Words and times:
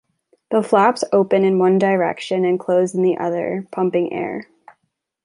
The 0.49 0.63
flaps 0.63 1.03
open 1.11 1.45
in 1.45 1.59
one 1.59 1.77
direction 1.77 2.43
and 2.43 2.59
close 2.59 2.95
in 2.95 3.03
the 3.03 3.19
other, 3.19 3.67
pumping 3.69 4.11
air. 4.11 4.47